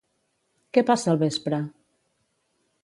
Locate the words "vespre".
1.25-1.61